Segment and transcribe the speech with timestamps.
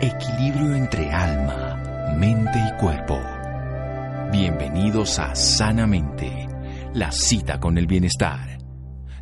[0.00, 3.18] Equilibrio entre alma, mente y cuerpo.
[4.32, 6.48] Bienvenidos a Sanamente,
[6.92, 8.58] la cita con el bienestar.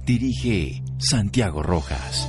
[0.05, 2.29] Dirige Santiago Rojas.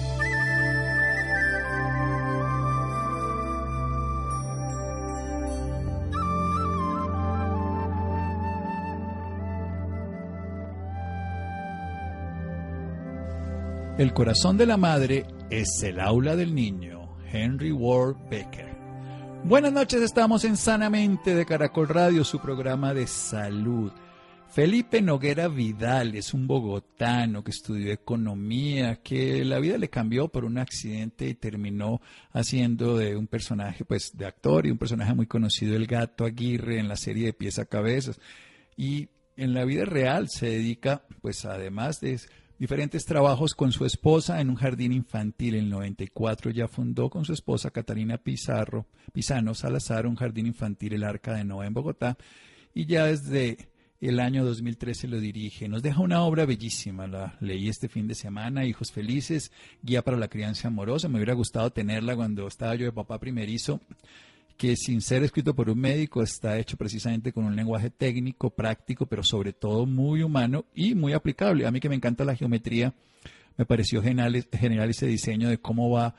[13.97, 17.02] El corazón de la madre es el aula del niño.
[17.33, 18.71] Henry Ward Becker.
[19.43, 23.91] Buenas noches, estamos en Sanamente de Caracol Radio, su programa de salud.
[24.49, 30.45] Felipe Noguera Vidal es un bogotano que estudió economía, que la vida le cambió por
[30.45, 32.01] un accidente y terminó
[32.33, 36.77] haciendo de un personaje, pues, de actor y un personaje muy conocido, el gato Aguirre,
[36.77, 38.19] en la serie de pies a cabezas.
[38.77, 42.13] Y en la vida real se dedica, pues, además de
[42.63, 45.55] diferentes trabajos con su esposa en un jardín infantil.
[45.55, 50.93] En el 94 ya fundó con su esposa Catalina Pizarro, Pisano Salazar un jardín infantil,
[50.93, 52.17] el Arca de Noé en Bogotá,
[52.73, 53.57] y ya desde
[53.99, 55.67] el año 2013 lo dirige.
[55.67, 60.15] Nos deja una obra bellísima, la leí este fin de semana, Hijos Felices, Guía para
[60.15, 61.09] la Crianza Amorosa.
[61.09, 63.81] Me hubiera gustado tenerla cuando estaba yo de papá primerizo
[64.57, 69.05] que sin ser escrito por un médico está hecho precisamente con un lenguaje técnico, práctico,
[69.05, 71.65] pero sobre todo muy humano y muy aplicable.
[71.65, 72.93] A mí que me encanta la geometría,
[73.57, 74.35] me pareció genial,
[74.89, 76.15] ese diseño de cómo va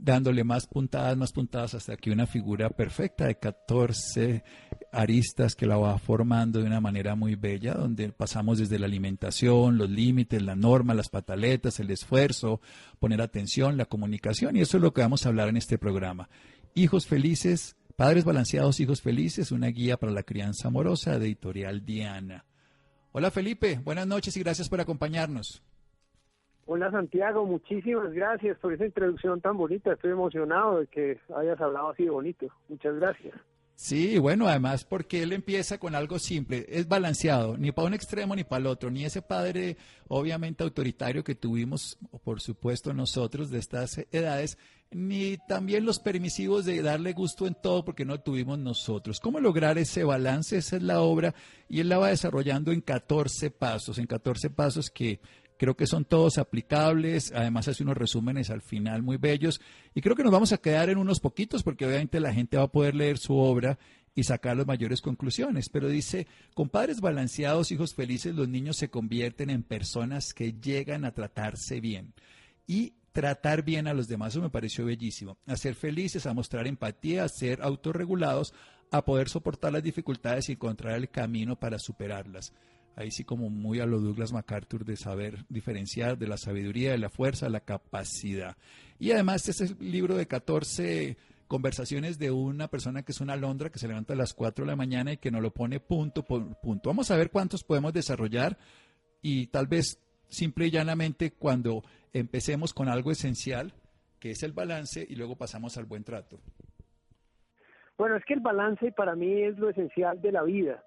[0.00, 4.44] dándole más puntadas, más puntadas hasta que una figura perfecta de 14
[4.92, 9.76] aristas que la va formando de una manera muy bella, donde pasamos desde la alimentación,
[9.76, 12.60] los límites, la norma, las pataletas, el esfuerzo,
[13.00, 16.28] poner atención, la comunicación, y eso es lo que vamos a hablar en este programa.
[16.78, 22.44] Hijos Felices, Padres Balanceados, Hijos Felices, una guía para la crianza amorosa de Editorial Diana.
[23.10, 25.60] Hola Felipe, buenas noches y gracias por acompañarnos.
[26.66, 29.92] Hola Santiago, muchísimas gracias por esa introducción tan bonita.
[29.92, 32.46] Estoy emocionado de que hayas hablado así de bonito.
[32.68, 33.34] Muchas gracias.
[33.80, 38.34] Sí, bueno, además porque él empieza con algo simple, es balanceado, ni para un extremo
[38.34, 39.76] ni para el otro, ni ese padre
[40.08, 44.58] obviamente autoritario que tuvimos, por supuesto nosotros de estas edades,
[44.90, 49.20] ni también los permisivos de darle gusto en todo porque no tuvimos nosotros.
[49.20, 50.56] ¿Cómo lograr ese balance?
[50.56, 51.36] Esa es la obra
[51.68, 55.20] y él la va desarrollando en 14 pasos, en 14 pasos que
[55.58, 59.60] creo que son todos aplicables, además hace unos resúmenes al final muy bellos
[59.94, 62.64] y creo que nos vamos a quedar en unos poquitos porque obviamente la gente va
[62.64, 63.78] a poder leer su obra
[64.14, 68.90] y sacar las mayores conclusiones, pero dice, con padres balanceados, hijos felices, los niños se
[68.90, 72.14] convierten en personas que llegan a tratarse bien.
[72.66, 75.38] Y tratar bien a los demás, eso me pareció bellísimo.
[75.46, 78.54] A ser felices, a mostrar empatía, a ser autorregulados,
[78.90, 82.52] a poder soportar las dificultades y encontrar el camino para superarlas.
[82.98, 86.98] Ahí sí como muy a lo Douglas MacArthur de saber diferenciar de la sabiduría, de
[86.98, 88.56] la fuerza, la capacidad.
[88.98, 91.16] Y además este es el libro de 14
[91.46, 94.70] conversaciones de una persona que es una alondra que se levanta a las 4 de
[94.72, 96.90] la mañana y que no lo pone punto por punto.
[96.90, 98.58] Vamos a ver cuántos podemos desarrollar
[99.22, 103.74] y tal vez simple y llanamente cuando empecemos con algo esencial,
[104.18, 106.40] que es el balance, y luego pasamos al buen trato.
[107.96, 110.82] Bueno, es que el balance para mí es lo esencial de la vida.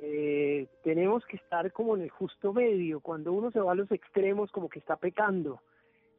[0.00, 3.00] Eh, tenemos que estar como en el justo medio.
[3.00, 5.60] Cuando uno se va a los extremos, como que está pecando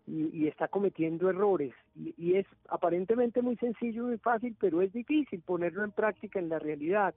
[0.05, 1.73] y, está cometiendo errores.
[1.95, 6.49] Y, y, es aparentemente muy sencillo muy fácil, pero es difícil ponerlo en práctica en
[6.49, 7.13] la realidad.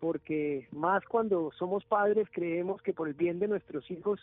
[0.00, 4.20] Porque más cuando somos padres creemos que por el bien de nuestros hijos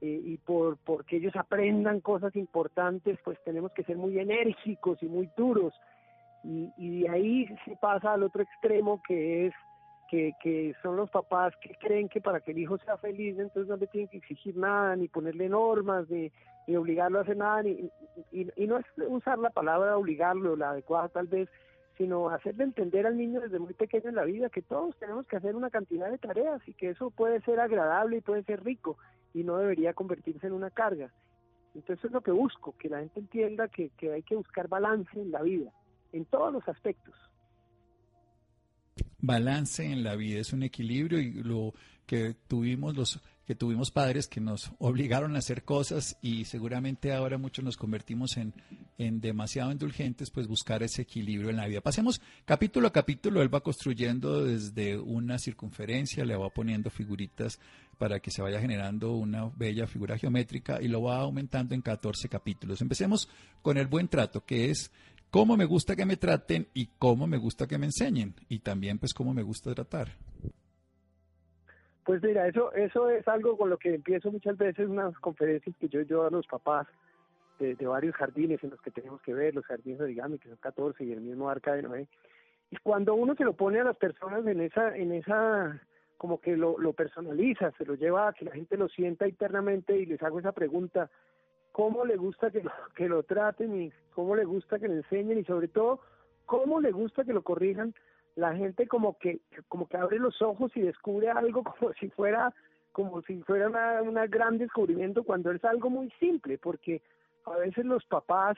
[0.00, 5.06] eh, y por porque ellos aprendan cosas importantes, pues tenemos que ser muy enérgicos y
[5.06, 5.72] muy duros.
[6.44, 9.54] Y, y de ahí se pasa al otro extremo que es
[10.08, 13.68] que, que son los papás que creen que para que el hijo sea feliz, entonces
[13.68, 16.32] no le tienen que exigir nada, ni ponerle normas, ni,
[16.76, 17.90] obligarlo a hacer nada, ni,
[18.32, 21.48] y, no es usar la palabra obligarlo, la adecuada tal vez,
[21.96, 25.36] sino hacerle entender al niño desde muy pequeño en la vida que todos tenemos que
[25.36, 28.98] hacer una cantidad de tareas y que eso puede ser agradable y puede ser rico
[29.32, 31.10] y no debería convertirse en una carga.
[31.74, 35.30] Entonces es lo que busco, que la gente entienda que hay que buscar balance en
[35.30, 35.70] la vida,
[36.12, 37.14] en todos los aspectos.
[39.26, 41.74] Balance en la vida es un equilibrio y lo
[42.06, 47.38] que tuvimos los que tuvimos padres que nos obligaron a hacer cosas y seguramente ahora
[47.38, 48.52] muchos nos convertimos en,
[48.98, 51.80] en demasiado indulgentes, pues buscar ese equilibrio en la vida.
[51.80, 57.60] Pasemos capítulo a capítulo, él va construyendo desde una circunferencia, le va poniendo figuritas
[57.98, 62.28] para que se vaya generando una bella figura geométrica y lo va aumentando en 14
[62.28, 62.82] capítulos.
[62.82, 63.28] Empecemos
[63.62, 64.90] con el buen trato, que es
[65.30, 68.98] cómo me gusta que me traten y cómo me gusta que me enseñen y también
[68.98, 70.08] pues cómo me gusta tratar.
[72.04, 75.88] Pues mira, eso, eso es algo con lo que empiezo muchas veces unas conferencias que
[75.88, 76.86] yo yo a los papás
[77.58, 80.58] de, varios jardines en los que tenemos que ver, los jardines de origami, que son
[80.58, 82.06] 14, y el mismo Arca de Noé.
[82.70, 85.80] Y cuando uno se lo pone a las personas en esa, en esa,
[86.18, 89.96] como que lo, lo personaliza, se lo lleva a que la gente lo sienta internamente
[89.96, 91.10] y les hago esa pregunta,
[91.76, 95.38] ¿cómo le gusta que lo, que lo traten y cómo le gusta que le enseñen
[95.38, 96.00] y sobre todo,
[96.46, 97.94] cómo le gusta que lo corrijan?
[98.34, 102.52] La gente como que, como que abre los ojos y descubre algo como si fuera
[102.92, 107.02] como si fuera un gran descubrimiento cuando es algo muy simple, porque
[107.44, 108.56] a veces los papás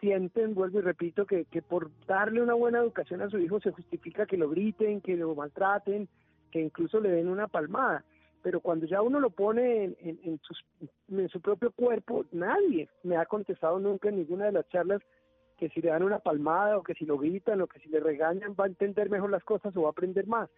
[0.00, 3.70] sienten, vuelvo y repito, que, que por darle una buena educación a su hijo se
[3.70, 6.10] justifica que lo griten, que lo maltraten,
[6.50, 8.04] que incluso le den una palmada.
[8.44, 10.40] Pero cuando ya uno lo pone en, en,
[11.08, 15.00] en su propio cuerpo, nadie me ha contestado nunca en ninguna de las charlas
[15.56, 18.00] que si le dan una palmada o que si lo gritan o que si le
[18.00, 20.50] regañan va a entender mejor las cosas o va a aprender más.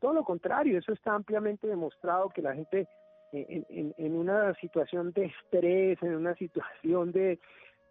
[0.00, 2.86] Todo lo contrario, eso está ampliamente demostrado que la gente
[3.32, 7.40] en, en, una situación de estrés, en una situación de,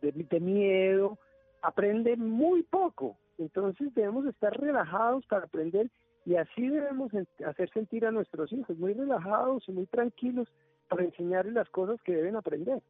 [0.02, 1.18] de, miedo,
[1.62, 3.18] aprende muy poco.
[3.38, 5.90] Entonces debemos estar relajados para aprender
[6.26, 7.12] y así debemos
[7.46, 10.48] hacer sentir a nuestros hijos muy relajados y muy tranquilos
[10.88, 12.82] para enseñarles las cosas que deben aprender.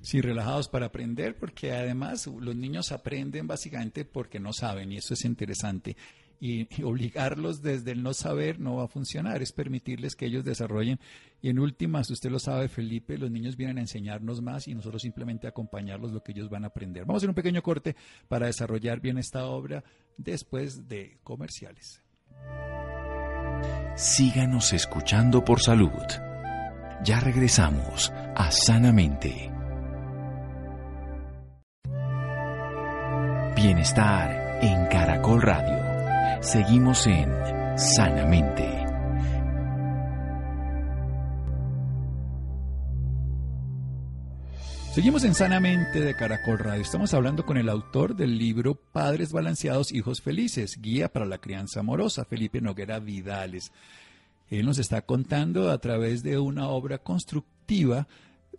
[0.00, 5.14] Sí, relajados para aprender, porque además los niños aprenden básicamente porque no saben, y eso
[5.14, 5.96] es interesante
[6.40, 10.98] y, obligarlos desde el no saber no va a funcionar, es permitirles que ellos desarrollen.
[11.40, 15.02] Y en últimas, usted lo sabe, Felipe, los niños vienen a enseñarnos más y nosotros
[15.02, 17.04] simplemente acompañarlos lo que ellos van a aprender.
[17.04, 17.96] Vamos a hacer un pequeño corte
[18.28, 19.84] para desarrollar bien esta obra
[20.16, 22.02] después de comerciales.
[23.96, 25.90] Síganos escuchando por salud.
[27.02, 29.50] Ya regresamos a Sanamente.
[33.54, 36.42] Bienestar en Caracol Radio.
[36.42, 37.30] Seguimos en
[37.78, 38.85] Sanamente.
[44.96, 46.80] Seguimos en Sanamente de Caracol Radio.
[46.80, 51.80] Estamos hablando con el autor del libro Padres Balanceados, Hijos Felices, Guía para la Crianza
[51.80, 53.72] Amorosa, Felipe Noguera Vidales.
[54.48, 58.08] Él nos está contando a través de una obra constructiva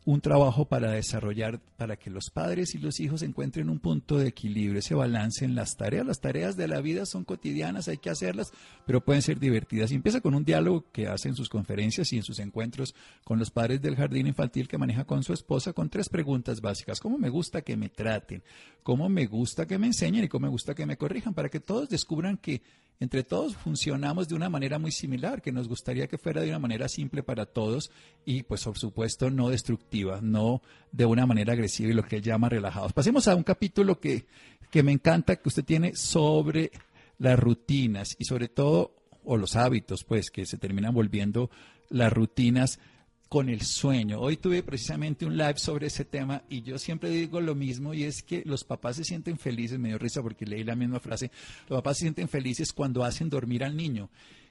[0.07, 4.30] un trabajo para desarrollar, para que los padres y los hijos encuentren un punto de
[4.30, 6.06] equilibrio, ese balance en las tareas.
[6.06, 8.54] Las tareas de la vida son cotidianas, hay que hacerlas,
[8.86, 9.92] pero pueden ser divertidas.
[9.92, 12.95] Y empieza con un diálogo que hace en sus conferencias y en sus encuentros
[13.25, 17.01] con los padres del jardín infantil que maneja con su esposa con tres preguntas básicas.
[17.01, 18.42] ¿Cómo me gusta que me traten?
[18.83, 20.24] ¿Cómo me gusta que me enseñen?
[20.24, 21.33] ¿Y cómo me gusta que me corrijan?
[21.33, 22.62] Para que todos descubran que
[22.99, 26.59] entre todos funcionamos de una manera muy similar, que nos gustaría que fuera de una
[26.59, 27.91] manera simple para todos
[28.25, 30.61] y pues por supuesto no destructiva, no
[30.91, 32.94] de una manera agresiva y lo que él llama relajados.
[32.94, 34.25] Pasemos a un capítulo que,
[34.71, 36.71] que me encanta que usted tiene sobre
[37.19, 41.49] las rutinas y sobre todo, o los hábitos pues que se terminan volviendo
[41.89, 42.79] las rutinas
[43.27, 44.19] con el sueño.
[44.19, 48.03] Hoy tuve precisamente un live sobre ese tema y yo siempre digo lo mismo y
[48.03, 51.31] es que los papás se sienten felices, me dio risa porque leí la misma frase,
[51.69, 54.09] los papás se sienten felices cuando hacen dormir al niño.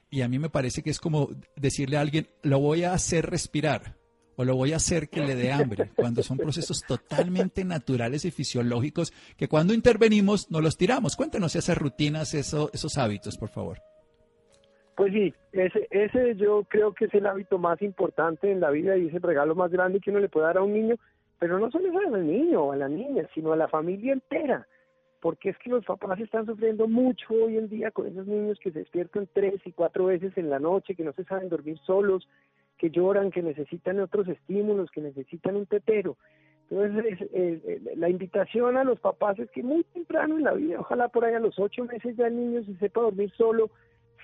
[0.09, 3.29] Y a mí me parece que es como decirle a alguien, lo voy a hacer
[3.29, 3.97] respirar
[4.37, 8.31] o lo voy a hacer que le dé hambre, cuando son procesos totalmente naturales y
[8.31, 11.15] fisiológicos que cuando intervenimos no los tiramos.
[11.15, 13.81] Cuéntenos esas rutinas, esos hábitos, por favor.
[14.97, 18.97] Pues sí, ese, ese yo creo que es el hábito más importante en la vida
[18.97, 20.95] y es el regalo más grande que uno le puede dar a un niño,
[21.37, 24.67] pero no solo al niño o a la niña, sino a la familia entera,
[25.21, 28.71] porque es que los papás están sufriendo mucho hoy en día con esos niños que
[28.71, 32.27] se despiertan tres y cuatro veces en la noche, que no se saben dormir solos,
[32.79, 36.17] que lloran, que necesitan otros estímulos, que necesitan un tetero.
[36.71, 37.19] Entonces,
[37.95, 41.35] la invitación a los papás es que muy temprano en la vida, ojalá por ahí
[41.35, 43.69] a los ocho meses ya el niño se sepa dormir solo,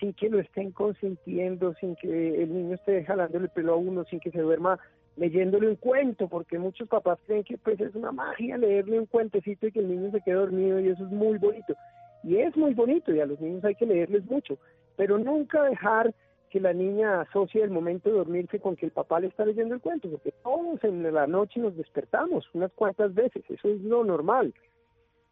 [0.03, 4.03] sin que lo estén consintiendo, sin que el niño esté jalándole el pelo a uno,
[4.03, 4.77] sin que se duerma
[5.15, 9.67] leyéndole un cuento, porque muchos papás creen que pues es una magia leerle un cuentecito
[9.67, 11.74] y que el niño se quede dormido y eso es muy bonito.
[12.22, 14.57] Y es muy bonito y a los niños hay que leerles mucho,
[14.98, 16.13] pero nunca dejar
[16.50, 19.74] que la niña asocie el momento de dormirse con que el papá le está leyendo
[19.74, 24.03] el cuento, porque todos en la noche nos despertamos unas cuantas veces, eso es lo
[24.03, 24.53] normal.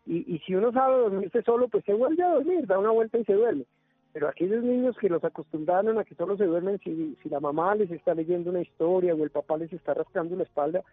[0.06, 3.18] Y, y si uno sabe dormirse solo, pues se vuelve a dormir, da una vuelta
[3.18, 3.66] y se duerme.
[4.14, 7.76] Pero aquellos niños que los acostumbraron a que solo se duermen si, si la mamá
[7.76, 10.84] les está leyendo una historia o el papá les está rascando la espalda,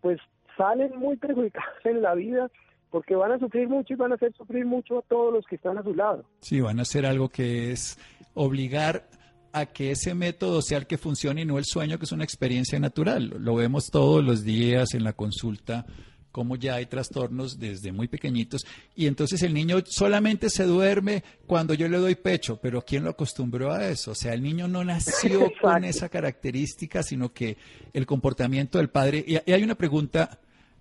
[0.00, 0.18] pues
[0.56, 2.50] salen muy perjudicados en la vida
[2.90, 5.56] porque van a sufrir mucho y van a hacer sufrir mucho a todos los que
[5.56, 6.24] están a su lado.
[6.40, 7.98] Sí, van a hacer algo que es
[8.34, 9.08] obligar
[9.52, 12.24] a que ese método sea el que funcione y no el sueño, que es una
[12.24, 13.34] experiencia natural.
[13.38, 15.86] Lo vemos todos los días en la consulta
[16.34, 21.74] como ya hay trastornos desde muy pequeñitos y entonces el niño solamente se duerme cuando
[21.74, 24.10] yo le doy pecho, pero ¿quién lo acostumbró a eso?
[24.10, 27.56] O sea, el niño no nació con esa característica, sino que
[27.92, 29.24] el comportamiento del padre...
[29.24, 30.40] Y hay una pregunta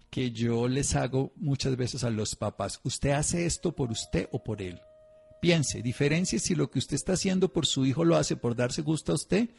[0.09, 2.79] que yo les hago muchas veces a los papás.
[2.83, 4.81] ¿Usted hace esto por usted o por él?
[5.39, 8.81] Piense, diferencie si lo que usted está haciendo por su hijo lo hace por darse
[8.81, 9.49] gusto a usted,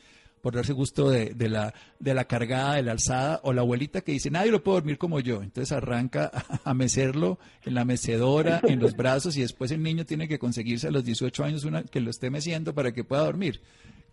[0.45, 4.13] por darse gusto de, la, de la cargada, de la alzada, o la abuelita que
[4.13, 5.43] dice, nadie lo puede dormir como yo.
[5.43, 6.31] Entonces arranca
[6.65, 10.89] a, mecerlo en la mecedora, en los brazos, y después el niño tiene que conseguirse
[10.89, 13.63] a los 18 años una, que lo esté meciendo para que pueda dormir.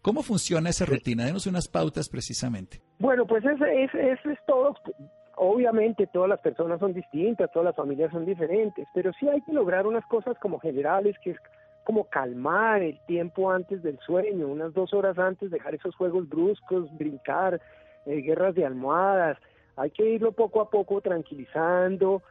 [0.01, 1.25] ¿Cómo funciona esa rutina?
[1.25, 2.79] Denos unas pautas precisamente.
[3.00, 4.73] Bueno, pues eso es, es todo.
[5.35, 9.51] Obviamente todas las personas son distintas, todas las familias son diferentes, pero sí hay que
[9.51, 11.38] lograr unas cosas como generales que es
[11.83, 16.95] como calmar el tiempo antes del sueño, unas dos horas antes, dejar esos juegos bruscos,
[16.97, 17.59] brincar,
[18.05, 19.38] eh, guerras de almohadas,
[19.75, 22.21] hay que irlo poco a poco tranquilizando,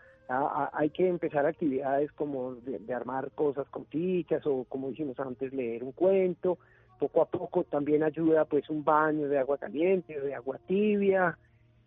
[0.73, 5.83] hay que empezar actividades como de, armar cosas con fichas o como dijimos antes, leer
[5.83, 6.59] un cuento,
[7.01, 11.37] poco a poco también ayuda pues un baño de agua caliente, de agua tibia,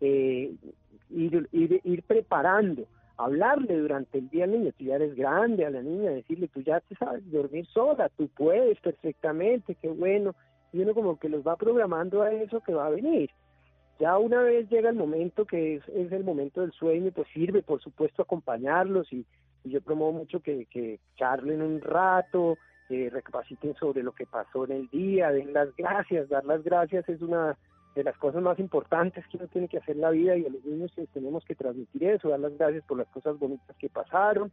[0.00, 0.54] eh,
[1.08, 6.10] ir preparando hablarle durante el día al niño, tú ya eres grande a la niña,
[6.10, 10.34] decirle, tú ya te sabes dormir sola, tú puedes perfectamente, qué bueno,
[10.72, 13.30] y uno como que los va programando a eso que va a venir.
[14.00, 17.62] Ya una vez llega el momento que es, es el momento del sueño, pues sirve
[17.62, 19.24] por supuesto acompañarlos y,
[19.66, 22.58] yo promuevo mucho que, que charlen un rato,
[22.90, 27.08] eh, recapaciten sobre lo que pasó en el día, den las gracias, dar las gracias
[27.08, 27.56] es una
[27.94, 30.50] de las cosas más importantes que uno tiene que hacer en la vida y a
[30.50, 34.50] los niños tenemos que transmitir eso, dar las gracias por las cosas bonitas que pasaron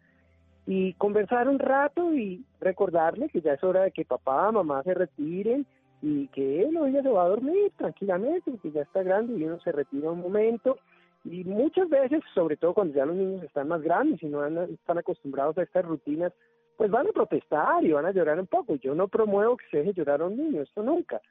[0.68, 4.94] y conversar un rato y recordarle que ya es hora de que papá, mamá se
[4.94, 5.66] retiren
[6.04, 9.44] y que él o ella se va a dormir tranquilamente, que ya está grande y
[9.44, 10.78] uno se retira un momento
[11.24, 14.98] y muchas veces, sobre todo cuando ya los niños están más grandes y no están
[14.98, 16.32] acostumbrados a estas rutinas,
[16.78, 18.76] pues van a protestar y van a llorar un poco.
[18.76, 21.22] Yo no promuevo que se deje llorar a un niño, esto nunca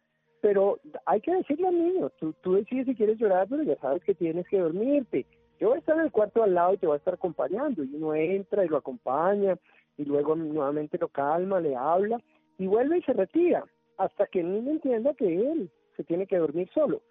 [0.40, 4.02] pero hay que decirle al niño, tú, tú decides si quieres llorar, pero ya sabes
[4.04, 5.26] que tienes que dormirte.
[5.59, 7.85] Yo voy a estar en el cuarto al lado y te voy a estar acompañando.
[7.85, 9.59] Y uno entra y lo acompaña
[9.99, 12.18] y luego nuevamente lo calma, le habla
[12.59, 13.64] y vuelve y se retira
[13.99, 17.02] hasta que el niño entienda que él se tiene que dormir solo.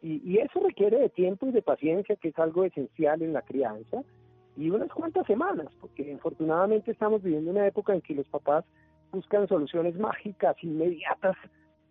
[0.00, 3.42] Y, y eso requiere de tiempo y de paciencia, que es algo esencial en la
[3.42, 4.04] crianza,
[4.56, 8.64] y unas cuantas semanas, porque infortunadamente estamos viviendo una época en que los papás
[9.12, 11.36] buscan soluciones mágicas, inmediatas,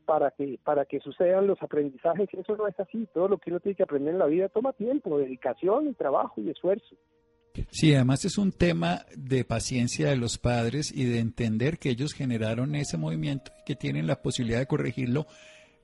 [0.07, 2.29] para que, para que sucedan los aprendizajes.
[2.33, 3.07] Eso no es así.
[3.13, 6.41] Todo lo que uno tiene que aprender en la vida toma tiempo, dedicación, y trabajo
[6.41, 6.95] y esfuerzo.
[7.71, 12.13] Sí, además es un tema de paciencia de los padres y de entender que ellos
[12.13, 15.27] generaron ese movimiento y que tienen la posibilidad de corregirlo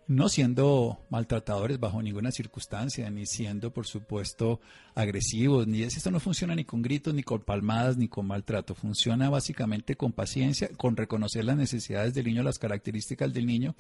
[0.08, 4.60] no siendo maltratadores bajo ninguna circunstancia, ni siendo, por supuesto,
[4.96, 8.76] agresivos, ni esto no funciona ni con gritos, ni con palmadas, ni con maltrato.
[8.76, 13.76] Funciona básicamente con paciencia, con reconocer las necesidades del niño, las características del niño,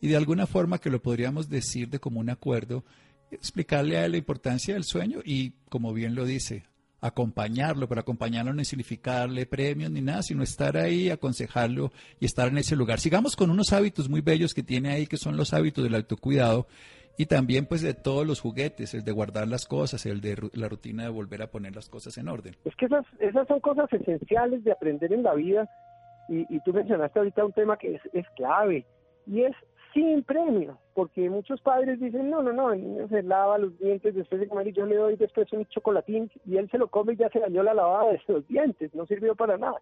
[0.00, 2.84] y de alguna forma que lo podríamos decir de común acuerdo,
[3.30, 6.64] explicarle a él la importancia del sueño y, como bien lo dice,
[7.04, 12.48] acompañarlo, pero acompañarlo no es significarle premios ni nada, sino estar ahí, aconsejarlo y estar
[12.48, 12.98] en ese lugar.
[12.98, 16.66] Sigamos con unos hábitos muy bellos que tiene ahí, que son los hábitos del autocuidado
[17.18, 20.66] y también pues de todos los juguetes, el de guardar las cosas, el de la
[20.70, 22.56] rutina de volver a poner las cosas en orden.
[22.64, 25.68] Es que esas, esas son cosas esenciales de aprender en la vida
[26.30, 28.86] y, y tú mencionaste ahorita un tema que es, es clave
[29.26, 29.54] y es
[29.94, 34.14] sin premio, porque muchos padres dicen, no, no, no, el niño se lava los dientes
[34.14, 37.12] después de comer y yo le doy después un chocolatín y él se lo come
[37.12, 39.80] y ya se dañó la lavada de los dientes, no sirvió para nada.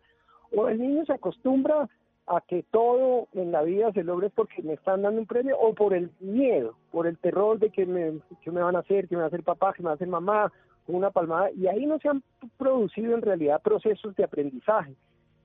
[0.54, 1.88] O el niño se acostumbra
[2.26, 5.74] a que todo en la vida se logre porque me están dando un premio o
[5.74, 9.16] por el miedo, por el terror de que me, que me van a hacer, que
[9.16, 10.52] me va a hacer papá, que me va a hacer mamá,
[10.88, 12.22] una palmada, y ahí no se han
[12.58, 14.94] producido en realidad procesos de aprendizaje.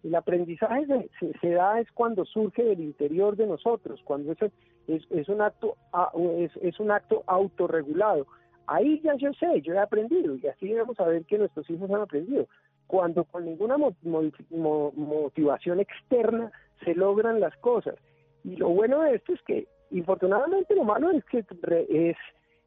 [0.08, 0.86] El aprendizaje
[1.42, 4.40] se, da es cuando surge del interior de nosotros, cuando es,
[4.88, 5.76] es, un acto
[6.38, 8.26] es, es, un acto autorregulado.
[8.68, 12.00] Ahí ya yo sé, yo he aprendido y así debemos saber que nuestros hijos han
[12.00, 12.48] aprendido.
[12.88, 13.76] Cuando con ninguna
[14.50, 16.54] motivación externa
[16.86, 17.96] se logran las cosas.
[18.46, 21.44] Y lo bueno de esto es que, infortunadamente, lo malo es que
[21.90, 22.18] es,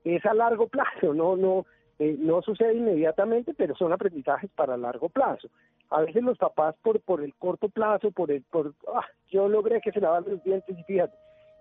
[0.05, 1.65] es a largo plazo, no, no,
[2.01, 5.49] eh, no sucede inmediatamente, pero son aprendizajes para largo plazo.
[5.91, 9.83] A veces los papás por por el corto plazo, por el por ah, yo logré
[9.83, 11.15] que se lavan los dientes y fíjate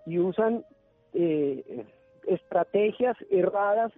[0.06, 0.64] y usan
[1.12, 1.84] eh,
[2.26, 3.92] estrategias erradas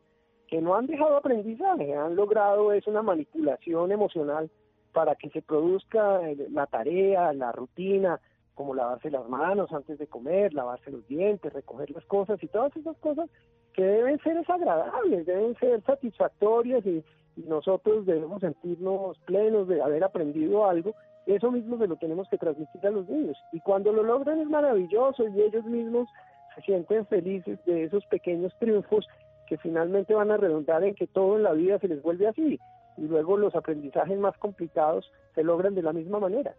[0.48, 4.50] que no han dejado aprendizaje, han logrado es una manipulación emocional
[4.92, 6.20] para que se produzca
[6.50, 8.20] la tarea, la rutina,
[8.54, 12.76] como lavarse las manos antes de comer, lavarse los dientes, recoger las cosas y todas
[12.76, 13.30] esas cosas
[13.74, 17.04] que deben ser desagradables, deben ser satisfactorias y,
[17.36, 20.94] y nosotros debemos sentirnos plenos de haber aprendido algo,
[21.26, 23.36] eso mismo se lo tenemos que transmitir a los niños.
[23.52, 26.08] Y cuando lo logran es maravilloso y ellos mismos
[26.54, 29.06] se sienten felices de esos pequeños triunfos
[29.48, 32.58] que finalmente van a redundar en que todo en la vida se les vuelve así.
[32.98, 36.54] y luego los aprendizajes más complicados se logran de la misma manera.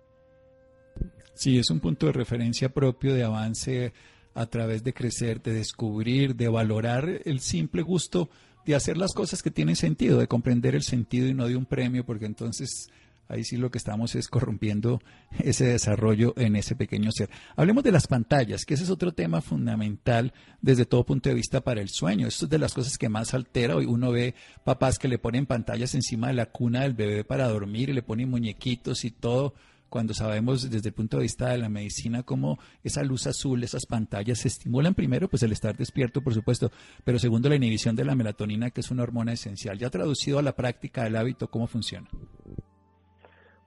[1.34, 3.94] Sí, es un punto de referencia propio de avance
[4.34, 8.30] a través de crecer, de descubrir, de valorar el simple gusto
[8.66, 11.66] de hacer las cosas que tienen sentido, de comprender el sentido y no de un
[11.66, 12.90] premio, porque entonces
[13.28, 15.02] ahí sí lo que estamos es corrompiendo
[15.40, 17.30] ese desarrollo en ese pequeño ser.
[17.56, 21.62] Hablemos de las pantallas, que ese es otro tema fundamental desde todo punto de vista
[21.62, 22.28] para el sueño.
[22.28, 23.76] Esto es de las cosas que más altera.
[23.76, 27.48] Hoy uno ve papás que le ponen pantallas encima de la cuna del bebé para
[27.48, 29.54] dormir y le ponen muñequitos y todo
[29.94, 33.86] cuando sabemos desde el punto de vista de la medicina cómo esa luz azul, esas
[33.86, 36.72] pantallas estimulan primero pues el estar despierto, por supuesto,
[37.04, 39.78] pero segundo la inhibición de la melatonina, que es una hormona esencial.
[39.78, 42.08] Ya traducido a la práctica del hábito, ¿cómo funciona?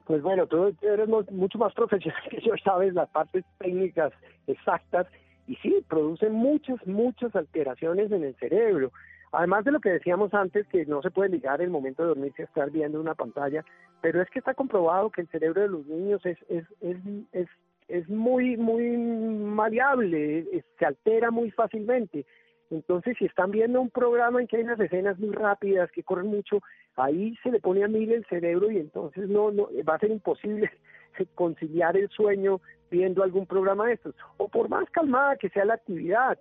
[0.04, 4.12] Pues bueno, tú eres mucho más profesional que yo, sabes las partes técnicas
[4.48, 5.06] exactas
[5.46, 8.90] y sí, producen muchas, muchas alteraciones en el cerebro.
[9.36, 12.40] Además de lo que decíamos antes, que no se puede ligar el momento de dormirse
[12.40, 13.62] a estar viendo una pantalla,
[14.00, 16.96] pero es que está comprobado que el cerebro de los niños es, es, es,
[17.32, 17.48] es,
[17.88, 22.24] es muy, muy maleable, se altera muy fácilmente.
[22.70, 26.28] Entonces, si están viendo un programa en que hay unas escenas muy rápidas, que corren
[26.28, 26.60] mucho,
[26.96, 30.12] ahí se le pone a mil el cerebro y entonces no, no va a ser
[30.12, 30.70] imposible
[31.34, 34.14] conciliar el sueño viendo algún programa de estos.
[34.38, 36.38] O por más calmada que sea la actividad,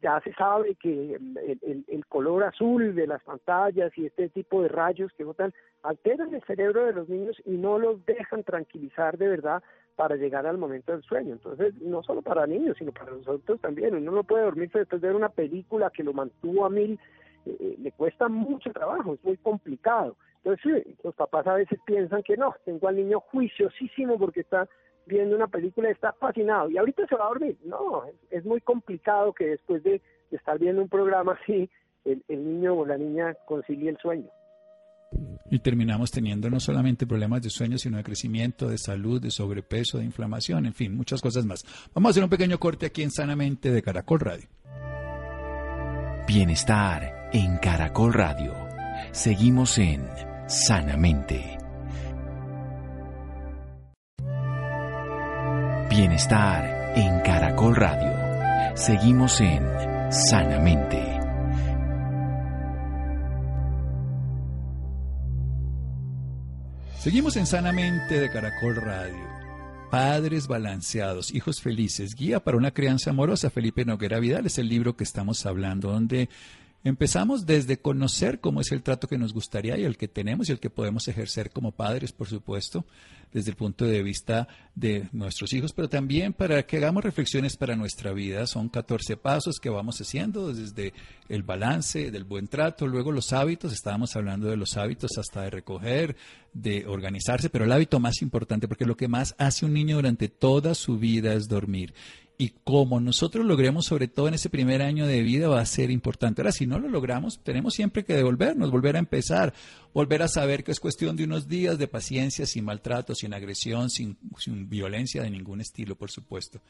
[0.00, 5.12] ya se sabe que el, color azul de las pantallas y este tipo de rayos
[5.12, 9.62] que botan alteran el cerebro de los niños y no los dejan tranquilizar de verdad
[9.96, 11.32] para llegar al momento del sueño.
[11.32, 13.94] Entonces, no solo para niños, sino para nosotros también.
[13.94, 16.98] Uno no puede dormirse después de ver una película que lo mantuvo a mil,
[17.46, 20.16] eh, eh, le cuesta mucho trabajo, es muy complicado.
[20.44, 24.68] Entonces, los papás a veces piensan que no, tengo al niño juiciosísimo porque está
[25.06, 27.56] viendo una película está fascinado y ahorita se va a dormir.
[27.64, 31.68] No, es, muy complicado que después de, estar viendo un programa así,
[32.04, 34.28] el, niño o la niña concilie el sueño.
[35.50, 39.98] Y terminamos teniendo no solamente problemas de sueño, sino de crecimiento, de salud, de sobrepeso,
[39.98, 41.62] de inflamación, en fin, muchas cosas más.
[41.94, 44.48] Vamos a hacer un pequeño corte aquí en Sanamente de Caracol Radio.
[46.26, 48.54] Bienestar en Caracol Radio.
[49.10, 50.08] Seguimos en
[50.46, 51.61] Sanamente.
[55.94, 58.74] Bienestar en Caracol Radio.
[58.74, 59.62] Seguimos en
[60.10, 60.98] Sanamente.
[66.98, 69.18] Seguimos en Sanamente de Caracol Radio.
[69.90, 73.50] Padres balanceados, hijos felices, guía para una crianza amorosa.
[73.50, 76.30] Felipe Noguera Vidal es el libro que estamos hablando, donde
[76.84, 80.52] Empezamos desde conocer cómo es el trato que nos gustaría y el que tenemos y
[80.52, 82.84] el que podemos ejercer como padres, por supuesto,
[83.32, 87.76] desde el punto de vista de nuestros hijos, pero también para que hagamos reflexiones para
[87.76, 88.48] nuestra vida.
[88.48, 90.92] Son 14 pasos que vamos haciendo desde
[91.28, 95.50] el balance, del buen trato, luego los hábitos, estábamos hablando de los hábitos hasta de
[95.50, 96.16] recoger,
[96.52, 100.26] de organizarse, pero el hábito más importante, porque lo que más hace un niño durante
[100.26, 101.94] toda su vida es dormir
[102.42, 105.92] y como nosotros logremos, sobre todo en ese primer año de vida, va a ser
[105.92, 106.42] importante.
[106.42, 109.54] Ahora, si no lo logramos, tenemos siempre que devolvernos, volver a empezar,
[109.94, 113.90] volver a saber que es cuestión de unos días de paciencia, sin maltrato, sin agresión,
[113.90, 114.18] sin,
[114.68, 116.60] violencia de ningún estilo, por supuesto.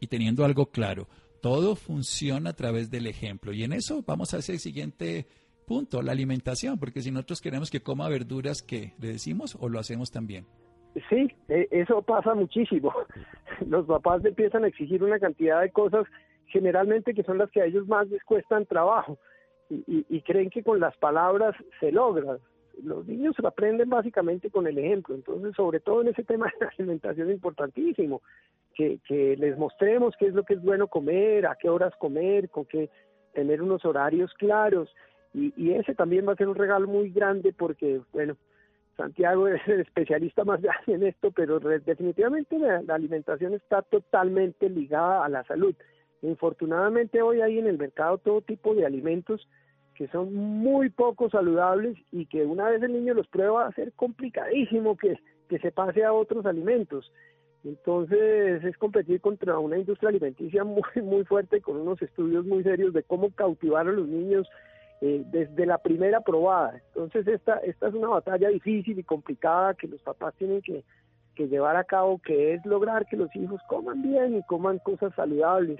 [0.00, 1.06] Y teniendo algo claro,
[1.40, 3.52] todo funciona a través del ejemplo.
[3.52, 5.28] Y en eso vamos a ese siguiente
[5.64, 9.78] punto, la alimentación, porque si nosotros queremos que coma verduras, ¿qué le decimos o lo
[9.78, 10.44] hacemos también?
[11.08, 12.92] Sí, e, eso pasa muchísimo.
[13.66, 16.06] Los papás empiezan a exigir una cantidad de cosas
[16.46, 19.18] generalmente que son las que a ellos más les cuestan trabajo
[19.70, 22.38] y, creen que con las palabras se logra.
[22.82, 26.64] Los niños se aprenden básicamente con el ejemplo, entonces sobre todo en ese tema de
[26.64, 28.20] la alimentación es importantísimo
[28.74, 32.48] que, que les mostremos qué es lo que es bueno comer, a qué horas comer,
[32.50, 32.90] con qué
[33.32, 34.92] tener unos horarios claros
[35.32, 38.36] y, y ese también va a ser un regalo muy grande porque, bueno,
[39.00, 45.24] Santiago es el especialista más grande en esto, pero definitivamente la, alimentación está totalmente ligada
[45.24, 45.74] a la salud.
[46.22, 49.48] Infortunadamente hoy hay en el mercado todo tipo de alimentos
[49.94, 53.72] que son muy poco saludables y que una vez el niño los prueba va a
[53.72, 57.10] ser complicadísimo que, que se pase a otros alimentos.
[57.64, 62.92] Entonces es competir contra una industria alimenticia muy, muy fuerte con unos estudios muy serios
[62.92, 64.46] de cómo cautivar a los niños
[65.00, 66.80] eh, desde la primera probada.
[66.88, 70.84] Entonces esta, esta es una batalla difícil y complicada que los papás tienen que,
[71.36, 75.78] llevar a cabo, que es lograr que los hijos coman bien y coman cosas saludables.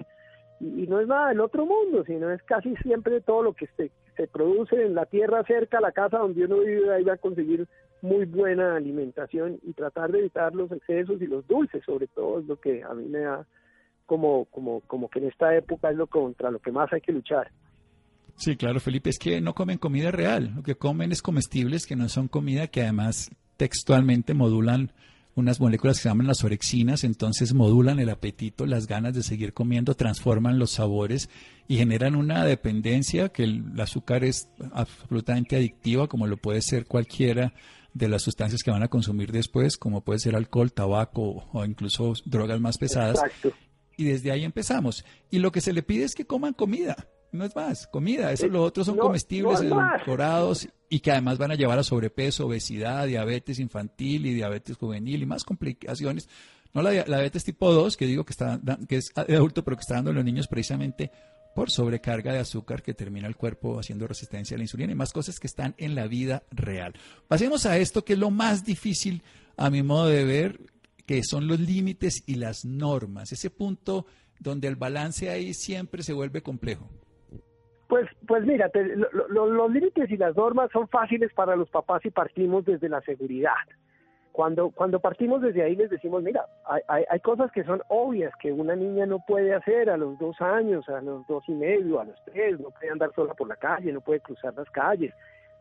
[0.59, 3.91] Y, no es nada del otro mundo, sino es casi siempre todo lo que se,
[4.17, 7.17] se produce en la tierra cerca a la casa donde uno vive, ahí va a
[7.17, 7.67] conseguir
[8.01, 12.45] muy buena alimentación y tratar de evitar los excesos y los dulces, sobre todo es
[12.45, 13.45] lo que a mí me da
[14.07, 17.11] como, como, como que en esta época es lo contra lo que más hay que
[17.11, 17.51] luchar.
[18.41, 21.95] Sí, claro, Felipe, es que no comen comida real, lo que comen es comestibles que
[21.95, 24.93] no son comida, que además textualmente modulan
[25.35, 29.53] unas moléculas que se llaman las orexinas, entonces modulan el apetito, las ganas de seguir
[29.53, 31.29] comiendo, transforman los sabores
[31.67, 37.53] y generan una dependencia que el, azúcar es absolutamente adictiva, como lo puede ser cualquiera
[37.93, 42.13] de las sustancias que van a consumir después, como puede ser alcohol, tabaco o incluso
[42.25, 43.21] drogas más pesadas.
[43.97, 45.05] Y desde ahí empezamos.
[45.29, 48.31] Y lo que se le pide es que coman comida no es más, comida.
[48.31, 53.07] Eso lo otro son comestibles edulcorados y que además van a llevar a sobrepeso, obesidad,
[53.07, 56.27] diabetes infantil y diabetes juvenil y más complicaciones.
[56.73, 59.95] No la, diabetes tipo 2, que digo que, está, que es adulto, pero que está
[59.95, 61.11] dando a los niños precisamente
[61.53, 65.11] por sobrecarga de azúcar que termina el cuerpo haciendo resistencia a la insulina y más
[65.11, 66.93] cosas que están en la vida real.
[67.27, 69.23] Pasemos a esto que es lo más difícil
[69.57, 70.61] a mi modo de ver,
[71.05, 73.31] que son los límites y las normas.
[73.31, 74.05] Ese punto
[74.39, 76.89] donde el balance ahí siempre se vuelve complejo.
[77.91, 78.71] Pues, pues mira,
[79.31, 83.51] los límites y las normas son fáciles para los papás y partimos desde la seguridad.
[84.31, 86.45] Cuando, cuando partimos desde ahí les decimos, mira,
[86.87, 90.39] hay, hay, cosas que son obvias que una niña no puede hacer a los dos
[90.39, 93.57] años, a los dos y medio, a los tres, no puede andar sola por la
[93.57, 95.13] calle, no puede cruzar las calles,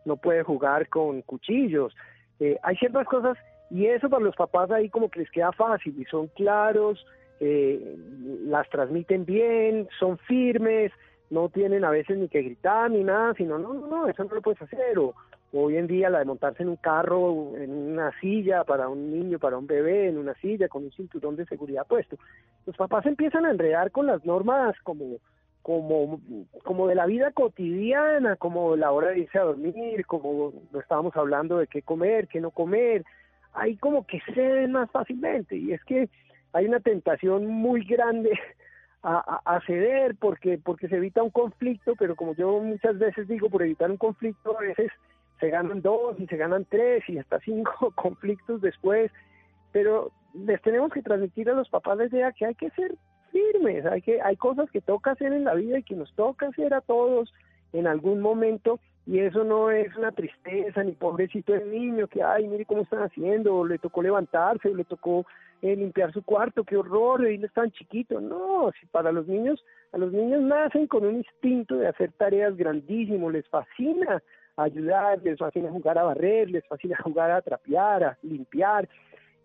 [0.05, 1.93] no puede jugar con cuchillos.
[2.39, 3.37] Eh, hay ciertas cosas
[3.71, 7.05] y eso para los papás ahí como que les queda fácil y son claros,
[7.41, 7.97] eh,
[8.45, 10.93] las transmiten bien, son firmes,
[11.31, 14.35] no tienen a veces ni que gritar ni nada, sino, no, no, no, eso no
[14.35, 14.99] lo puedes hacer.
[14.99, 15.15] O,
[15.53, 19.39] hoy en día la de montarse en un carro, en una silla para un niño,
[19.39, 22.17] para un bebé, en una silla con un cinturón de seguridad puesto.
[22.67, 25.19] Los papás empiezan a enredar con las normas como
[25.63, 26.19] como,
[26.65, 31.15] como de la vida cotidiana, como la hora de irse a dormir, como lo estábamos
[31.17, 33.05] hablando de qué comer, qué no comer,
[33.53, 36.09] ahí como que se ven más fácilmente y es que
[36.53, 38.31] hay una tentación muy grande
[39.03, 43.63] a, ceder porque, porque se evita un conflicto, pero como yo muchas veces digo, por
[43.63, 44.91] evitar un conflicto a veces
[45.39, 49.11] se ganan dos y se ganan tres y hasta cinco conflictos después,
[49.73, 52.95] pero les tenemos que transmitir a los papás la idea que hay que ser
[53.33, 56.49] firmes, hay que hay cosas que toca hacer en la vida y que nos toca
[56.49, 57.33] hacer a todos
[57.73, 62.47] en algún momento y eso no es una tristeza ni pobrecito el niño que ay
[62.47, 65.27] mire cómo están haciendo, le tocó levantarse, le tocó
[65.63, 68.21] eh, limpiar su cuarto, qué horror, él es tan chiquito.
[68.21, 73.31] No, para los niños, a los niños nacen con un instinto de hacer tareas grandísimo,
[73.31, 74.23] les fascina
[74.57, 78.89] ayudar, les fascina jugar a barrer, les fascina jugar a trapear, a limpiar.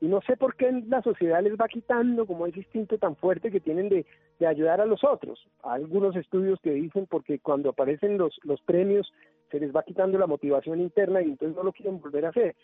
[0.02, 3.50] Y no sé por qué la sociedad les va quitando como ese instinto tan fuerte
[3.50, 4.06] que tienen de,
[4.40, 5.48] de ayudar a los otros.
[5.64, 9.12] Algunos estudios que dicen porque cuando aparecen los, los premios
[9.56, 12.56] se les va quitando la motivación interna y entonces no lo quieren volver a hacer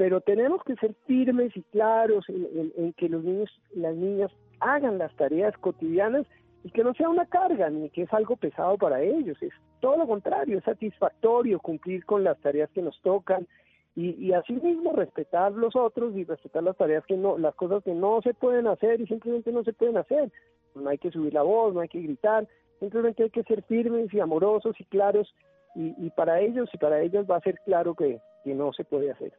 [0.00, 4.96] pero tenemos que ser firmes y claros en, que los niños y las niñas hagan
[4.96, 6.26] las tareas cotidianas
[6.64, 9.98] y que no sea una carga ni que es algo pesado para ellos, es todo
[9.98, 13.46] lo contrario, es satisfactorio cumplir con las tareas que nos tocan
[13.94, 17.92] y, y asimismo respetar los otros y respetar las tareas que no, las cosas que
[17.92, 20.32] no se pueden hacer y simplemente no se pueden hacer.
[20.74, 24.14] No hay que subir la voz, no hay que gritar, simplemente hay que ser firmes
[24.14, 25.34] y amorosos y claros
[25.74, 28.84] y, y para ellos y para ellas va a ser claro que, que no se
[28.84, 29.32] puede hacer.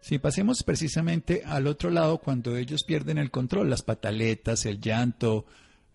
[0.00, 5.44] Sí, pasemos precisamente al otro lado cuando ellos pierden el control, las pataletas, el llanto,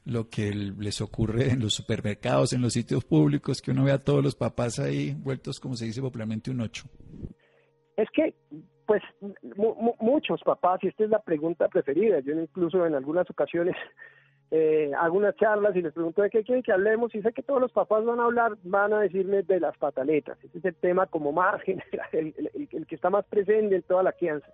[0.05, 4.03] lo que les ocurre en los supermercados, en los sitios públicos, que uno ve a
[4.03, 6.85] todos los papás ahí vueltos, como se dice popularmente, un ocho.
[7.97, 8.35] Es que,
[8.85, 9.01] pues,
[9.99, 13.75] muchos papás, y esta es la pregunta preferida, yo incluso en algunas ocasiones
[14.93, 17.61] hago unas charlas y les pregunto de qué quieren que hablemos y sé que todos
[17.61, 20.37] los papás van a hablar, van a decirme de las pataletas.
[20.43, 21.61] Ese es el tema como más
[22.11, 22.33] el,
[22.87, 24.47] que está más presente en toda la crianza.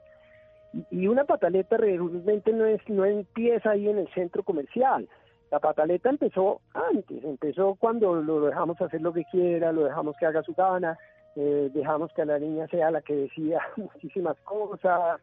[0.90, 5.08] Y, una pataleta realmente no, es, no empieza ahí en el centro comercial.
[5.52, 10.26] La pataleta empezó antes, empezó cuando lo dejamos hacer lo que quiera, lo dejamos que
[10.26, 10.98] haga su gana,
[11.36, 15.20] eh, dejamos que la niña sea la que decía muchísimas cosas,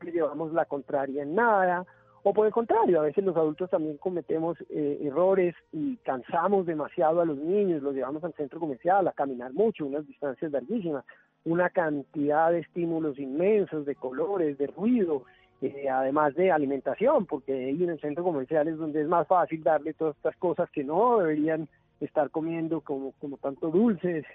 [0.00, 1.84] le llevamos la contraria en nada
[2.28, 7.22] o por el contrario, a veces los adultos también cometemos eh, errores y cansamos demasiado
[7.22, 11.06] a los niños, los llevamos al centro comercial a caminar mucho, unas distancias larguísimas,
[11.44, 15.22] una cantidad de estímulos inmensos, de colores, de ruido,
[15.62, 19.62] eh, además de alimentación, porque ahí en el centro comercial es donde es más fácil
[19.62, 21.66] darle todas estas cosas que no deberían
[21.98, 24.26] estar comiendo, como, como tanto dulces,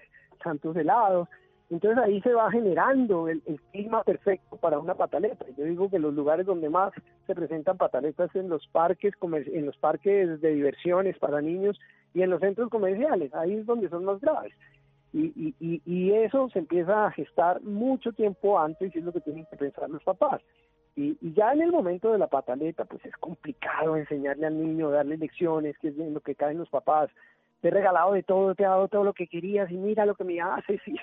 [0.44, 1.30] tantos helados,
[1.74, 5.44] entonces ahí se va generando el, clima perfecto para una pataleta.
[5.58, 6.94] Yo digo que los lugares donde más
[7.26, 11.80] se presentan pataletas en los parques, en los parques de diversiones para niños
[12.14, 13.34] y en los centros comerciales.
[13.34, 14.54] Ahí es donde son más graves.
[15.14, 19.22] Y, y, y, eso se empieza a gestar mucho tiempo antes y es lo que
[19.22, 20.42] tienen que pensar los papás.
[20.96, 24.92] Y, y, ya en el momento de la pataleta, pues es complicado enseñarle al niño,
[24.92, 27.10] darle lecciones, que es lo que caen los papás,
[27.62, 30.16] te he regalado de todo, te he dado todo lo que querías y mira lo
[30.16, 30.96] que me haces y,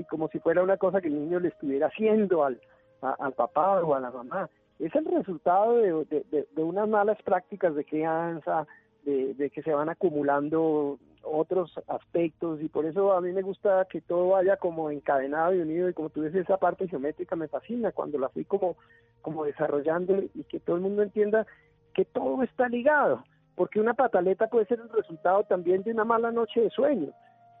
[0.00, 2.60] y como si fuera una cosa que el niño le estuviera haciendo al,
[3.02, 4.48] al papá o a la mamá.
[4.78, 8.66] Es el resultado de, de, unas malas prácticas de crianza,
[9.04, 13.86] de, de que se van acumulando otros aspectos y por eso a mí me gusta
[13.90, 17.46] que todo vaya como encadenado y unido y como tú dices esa parte geométrica me
[17.46, 18.76] fascina cuando la fui como
[19.20, 21.46] como desarrollando y que todo el mundo entienda
[21.92, 23.22] que todo está ligado
[23.54, 27.12] porque una pataleta puede ser el resultado también de una mala noche de sueño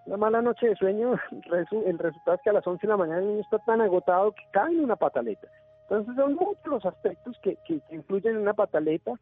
[0.06, 1.14] una mala noche de sueño
[1.86, 4.32] el resultado es que a las 11 de la mañana el niño está tan agotado
[4.32, 5.48] que cae en una pataleta
[5.90, 9.12] entonces son muchos los aspectos que, que, que influyen en una pataleta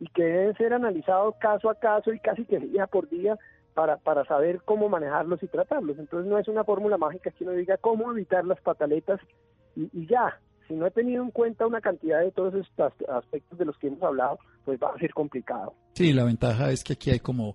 [0.00, 3.38] y que deben ser analizados caso a caso y casi que día por día
[3.74, 5.98] para, para saber cómo manejarlos y tratarlos.
[5.98, 9.20] Entonces no es una fórmula mágica que uno diga cómo evitar las pataletas
[9.76, 10.40] y, y ya.
[10.66, 13.86] Si no he tenido en cuenta una cantidad de todos estos aspectos de los que
[13.86, 15.74] hemos hablado, pues va a ser complicado.
[15.92, 17.54] Sí, la ventaja es que aquí hay como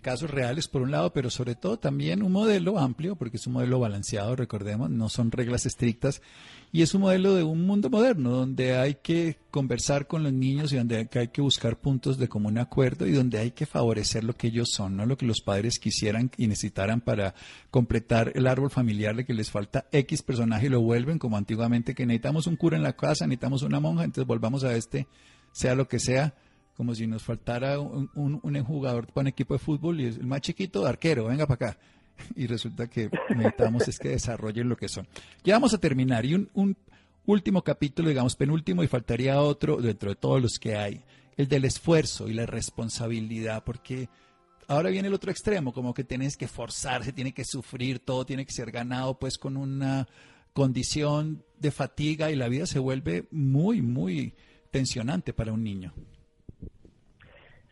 [0.00, 3.54] casos reales por un lado, pero sobre todo también un modelo amplio, porque es un
[3.54, 6.22] modelo balanceado, recordemos, no son reglas estrictas,
[6.70, 10.72] y es un modelo de un mundo moderno, donde hay que conversar con los niños
[10.72, 14.34] y donde hay que buscar puntos de común acuerdo y donde hay que favorecer lo
[14.34, 17.34] que ellos son, no lo que los padres quisieran y necesitaran para
[17.70, 21.94] completar el árbol familiar de que les falta X personaje y lo vuelven como antiguamente,
[21.94, 25.06] que necesitamos un cura en la casa, necesitamos una monja, entonces volvamos a este,
[25.52, 26.34] sea lo que sea,
[26.76, 28.08] como si nos faltara un,
[28.64, 31.78] jugador para un equipo de fútbol y es el más chiquito, arquero, venga para acá.
[32.36, 35.08] Y resulta que necesitamos es que desarrollen lo que son.
[35.44, 36.76] Ya vamos a terminar y un, un
[37.26, 41.02] último capítulo, digamos penúltimo, y faltaría otro dentro de todos los que hay,
[41.36, 44.08] el del esfuerzo y la responsabilidad, porque
[44.68, 48.46] ahora viene el otro extremo, como que tienes que forzarse, tiene que sufrir, todo tiene
[48.46, 50.08] que ser ganado pues con una
[50.52, 54.34] condición de fatiga y la vida se vuelve muy, muy
[54.70, 55.92] tensionante para un niño.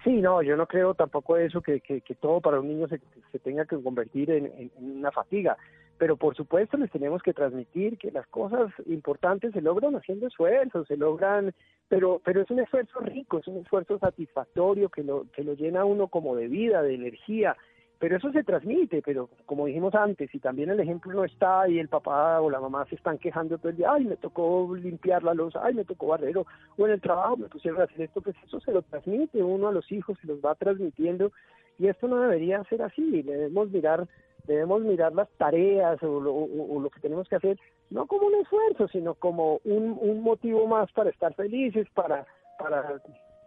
[0.03, 3.39] Sí, no, yo no creo tampoco eso, que, que, todo para un niño se, se
[3.39, 5.59] tenga que convertir en, una fatiga.
[5.99, 10.89] Pero por supuesto les tenemos que transmitir que las cosas importantes se logran haciendo esfuerzos,
[10.89, 11.53] se logran,
[11.89, 15.85] pero, pero es un esfuerzo rico, es un esfuerzo satisfactorio que lo, que lo llena
[15.85, 17.55] uno como de vida, de energía,
[18.01, 21.79] pero eso se transmite, pero como dijimos antes, si también el ejemplo no está y
[21.79, 25.23] el papá o la mamá se están quejando todo el día, ay, me tocó limpiar
[25.23, 26.47] la luz, ay, me tocó barrero,
[26.79, 29.69] o en el trabajo me pusieron a hacer esto, pues eso se lo transmite uno
[29.69, 31.31] a los hijos, se los va transmitiendo,
[31.79, 34.09] y esto no debería ser así, debemos mirar
[34.47, 37.59] debemos mirar las tareas o lo, que tenemos que hacer,
[37.91, 42.27] no como un esfuerzo, sino como un, un motivo más para estar felices, para,
[42.59, 43.01] para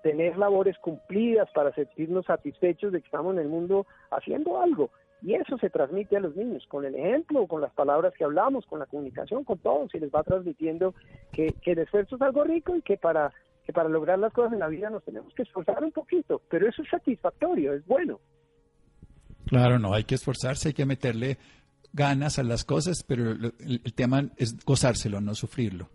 [0.03, 4.91] tener labores cumplidas, para sentirnos satisfechos de que estamos en el mundo haciendo algo.
[5.21, 8.65] Y eso se transmite a los niños, con el ejemplo, con las palabras que hablamos,
[8.65, 10.93] con la comunicación, con todo, se les va transmitiendo
[11.31, 13.33] que, el esfuerzo es algo rico y que para,
[13.65, 16.67] que para lograr las cosas en la vida nos tenemos que esforzar un poquito, pero
[16.67, 18.19] eso es satisfactorio, es bueno.
[19.45, 21.37] Claro, no, hay que esforzarse, hay que meterle
[21.93, 25.89] ganas a las cosas, pero el tema es gozárselo, no sufrirlo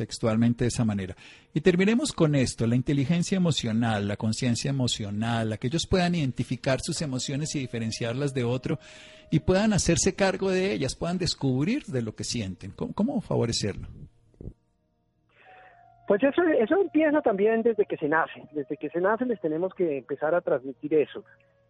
[0.00, 1.14] textualmente de esa manera.
[1.52, 6.78] Y terminemos con esto, la inteligencia emocional, la conciencia emocional, a que ellos puedan identificar
[6.80, 8.78] sus emociones y diferenciarlas de otro
[9.30, 12.72] y puedan hacerse cargo de ellas, puedan descubrir de lo que sienten.
[12.72, 13.88] ¿Cómo, favorecerlo?
[16.08, 18.48] Pues eso, eso empieza también desde que se nace.
[18.52, 21.24] Desde que se nace les tenemos que empezar a transmitir eso.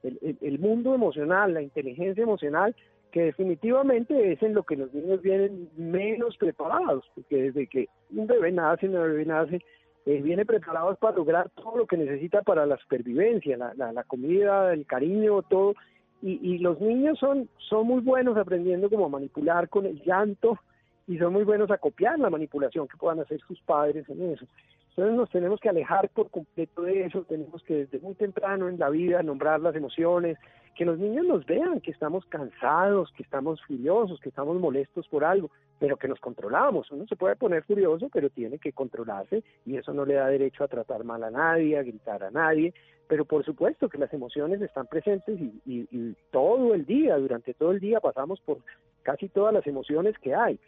[0.04, 2.76] el mundo emocional, la inteligencia emocional
[3.11, 8.27] que definitivamente es en lo que los niños vienen menos preparados, porque desde que un
[8.27, 9.61] bebé nace, un bebé nace,
[10.07, 14.73] eh, viene preparado para lograr todo lo que necesita para la supervivencia, la, la, comida,
[14.73, 15.75] el cariño, todo.
[16.23, 20.59] Y, y, los niños son, son muy buenos aprendiendo cómo manipular con el llanto
[21.07, 24.46] y son muy buenos a copiar la manipulación que puedan hacer sus padres en eso.
[24.90, 28.79] Entonces nos tenemos que alejar por completo de eso, tenemos que desde muy temprano en
[28.79, 30.37] la vida nombrar las emociones,
[30.74, 35.24] que los niños nos vean, que estamos cansados, que estamos furiosos, que estamos molestos por
[35.24, 36.90] algo, pero que nos controlamos.
[36.90, 40.64] Uno se puede poner furioso, pero tiene que controlarse y eso no le da derecho
[40.64, 42.72] a tratar mal a nadie, a gritar a nadie,
[43.09, 47.72] pero por supuesto que las emociones están presentes y, y todo el día, durante todo
[47.72, 48.59] el día pasamos por
[49.02, 50.59] casi todas las emociones que hay.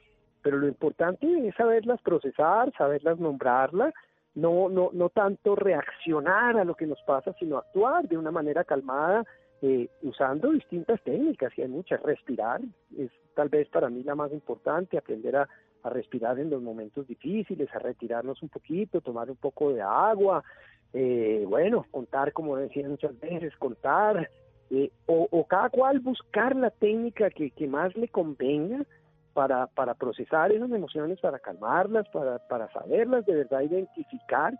[0.42, 3.94] Pero lo importante es saberlas procesar, saberlas nombrarlas
[4.34, 8.64] no, no, no tanto reaccionar a lo que nos pasa, sino actuar de una manera
[8.64, 9.24] calmada,
[9.62, 12.02] eh, usando distintas técnicas, y hay muchas.
[12.02, 12.60] Respirar
[12.96, 15.48] es tal vez para mí la más importante, aprender a,
[15.84, 20.44] respirar en los momentos difíciles, a retirarnos un poquito, tomar un poco de agua,
[20.92, 24.30] eh, bueno, contar, como decía muchas veces, contar,
[24.70, 28.84] eh, o, cada cual buscar la técnica que, que más le convenga
[29.32, 34.54] para, para procesar esas emociones, para calmarlas, para, para saberlas de verdad identificar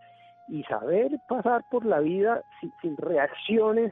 [0.47, 2.43] y saber pasar por la vida
[2.81, 3.91] sin, reacciones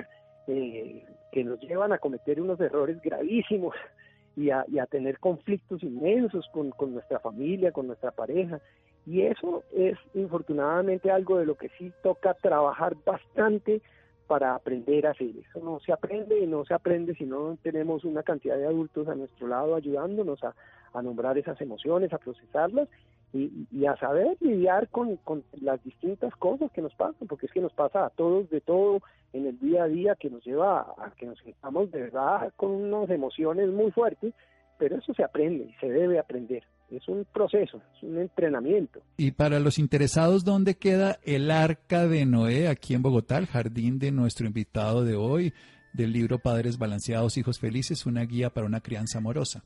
[0.51, 3.73] eh, que nos llevan a cometer unos errores gravísimos
[4.35, 8.59] y a, tener conflictos inmensos con, nuestra familia, con nuestra pareja.
[9.05, 13.81] Y eso es infortunadamente algo de lo que sí toca trabajar bastante
[14.27, 15.31] para aprender a hacer.
[15.37, 19.07] Eso no se aprende y no se aprende si no tenemos una cantidad de adultos
[19.07, 22.89] a nuestro lado ayudándonos a nombrar esas emociones, a procesarlas
[23.33, 27.61] y, a saber lidiar con, con, las distintas cosas que nos pasan, porque es que
[27.61, 29.01] nos pasa a todos de todo
[29.33, 32.71] en el día a día que nos lleva a, que nos sintamos de verdad con
[32.71, 34.33] unas emociones muy fuertes,
[34.77, 36.63] pero eso se aprende y se debe aprender.
[36.89, 38.99] Es un proceso, es un entrenamiento.
[39.15, 43.97] Y para los interesados, ¿dónde queda el Arca de Noé aquí en Bogotá, el jardín
[43.97, 45.53] de nuestro invitado de hoy,
[45.93, 49.63] del libro Padres Balanceados, Hijos Felices, una guía para una crianza amorosa?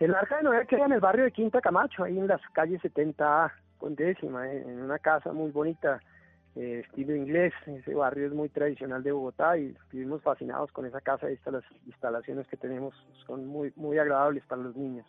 [0.00, 2.80] El Arca de Noé queda en el barrio de Quinta Camacho, ahí en las calles
[2.80, 6.00] 70A con décima, en una casa muy bonita,
[6.56, 7.52] eh, estilo inglés.
[7.66, 11.64] Ese barrio es muy tradicional de Bogotá y vivimos fascinados con esa casa y las
[11.86, 12.94] instalaciones que tenemos
[13.26, 15.06] son muy, muy agradables para los niños.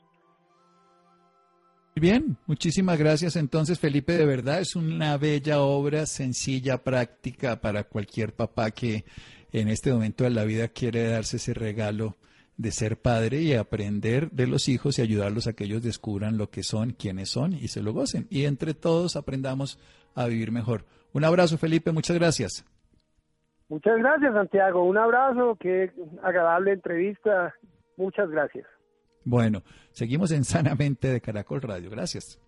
[1.95, 3.37] Bien, muchísimas gracias.
[3.37, 9.05] Entonces, Felipe, de verdad es una bella obra, sencilla, práctica para cualquier papá que
[9.53, 12.17] en este momento de la vida quiere darse ese regalo
[12.57, 16.49] de ser padre y aprender de los hijos y ayudarlos a que ellos descubran lo
[16.49, 18.27] que son, quiénes son y se lo gocen.
[18.29, 19.79] Y entre todos aprendamos
[20.15, 20.85] a vivir mejor.
[21.13, 22.65] Un abrazo, Felipe, muchas gracias.
[23.69, 24.83] Muchas gracias, Santiago.
[24.83, 25.91] Un abrazo, qué
[26.23, 27.53] agradable entrevista.
[27.97, 28.65] Muchas gracias.
[29.23, 31.89] Bueno, seguimos en Sanamente de Caracol Radio.
[31.89, 32.39] Gracias.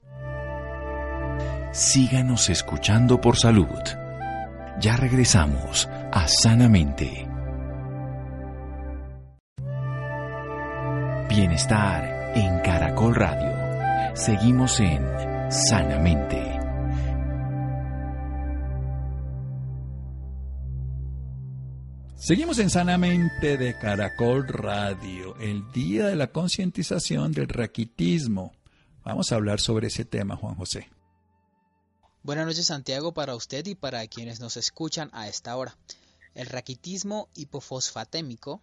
[1.71, 3.67] Síganos escuchando por salud.
[4.79, 7.32] Ya regresamos a Sanamente.
[11.35, 14.15] Bienestar en Caracol Radio.
[14.15, 15.03] Seguimos en
[15.51, 16.37] Sanamente.
[22.15, 28.53] Seguimos en Sanamente de Caracol Radio, el día de la concientización del raquitismo.
[29.03, 30.91] Vamos a hablar sobre ese tema, Juan José.
[32.21, 35.75] Buenas noches, Santiago, para usted y para quienes nos escuchan a esta hora.
[36.35, 38.61] El raquitismo hipofosfatémico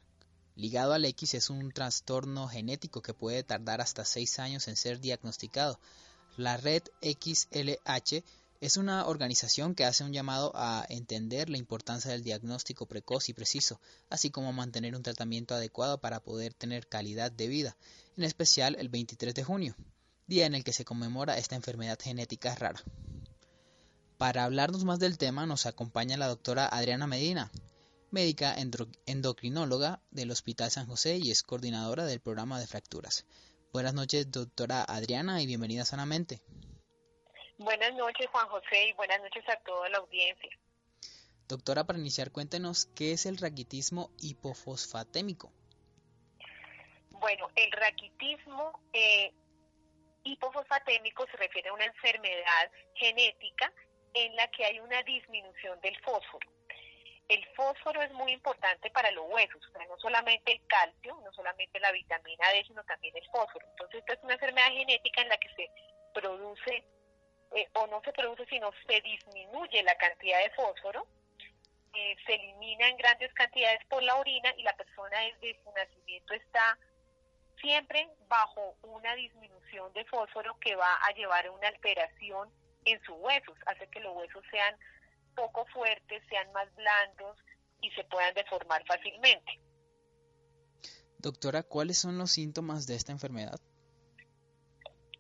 [0.57, 5.01] ligado al X es un trastorno genético que puede tardar hasta 6 años en ser
[5.01, 5.79] diagnosticado.
[6.37, 8.25] La red XLH
[8.61, 13.33] es una organización que hace un llamado a entender la importancia del diagnóstico precoz y
[13.33, 17.77] preciso, así como mantener un tratamiento adecuado para poder tener calidad de vida,
[18.19, 19.77] en especial el 23 de junio,
[20.27, 22.83] día en el que se conmemora esta enfermedad genética rara.
[24.19, 27.51] Para hablarnos más del tema nos acompaña la doctora Adriana Medina,
[28.11, 28.55] médica
[29.07, 33.27] endocrinóloga del Hospital San José y es coordinadora del programa de fracturas.
[33.73, 36.41] Buenas noches, doctora Adriana, y bienvenida sanamente.
[37.59, 40.51] Buenas noches, Juan José, y buenas noches a toda la audiencia.
[41.47, 45.53] Doctora, para iniciar, cuéntenos qué es el raquitismo hipofosfatémico.
[47.11, 49.33] Bueno, el raquitismo eh,
[50.25, 53.73] hipofosfatémico se refiere a una enfermedad genética
[54.15, 56.60] en la que hay una disminución del fósforo
[57.31, 61.33] el fósforo es muy importante para los huesos, o sea, no solamente el calcio, no
[61.33, 63.65] solamente la vitamina D, sino también el fósforo.
[63.71, 65.71] Entonces, esta es una enfermedad genética en la que se
[66.13, 66.85] produce,
[67.55, 71.07] eh, o no se produce, sino se disminuye la cantidad de fósforo,
[71.95, 76.35] eh, se elimina en grandes cantidades por la orina y la persona desde su nacimiento
[76.35, 76.79] está
[77.61, 82.51] siempre bajo una disminución de fósforo que va a llevar a una alteración
[82.87, 84.77] en sus huesos, hace que los huesos sean
[85.35, 87.39] poco fuertes, sean más blandos
[87.81, 89.61] y se puedan deformar fácilmente.
[91.19, 93.61] Doctora, ¿cuáles son los síntomas de esta enfermedad?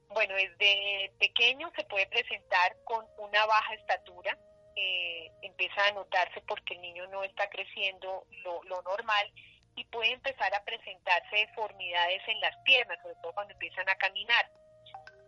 [0.09, 4.37] Bueno, desde pequeño se puede presentar con una baja estatura,
[4.77, 9.33] eh, empieza a notarse porque el niño no está creciendo lo, normal
[9.77, 14.51] y puede empezar a presentarse deformidades en las piernas, sobre todo cuando empiezan a caminar.